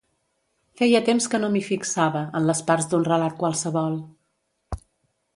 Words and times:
Feia 0.79 1.01
temps 1.09 1.27
que 1.33 1.39
no 1.43 1.49
m'hi 1.55 1.59
fixava, 1.67 2.23
en 2.39 2.47
les 2.51 2.61
parts 2.69 2.87
d'un 2.93 3.05
relat 3.09 3.35
qualsevol. 3.43 3.99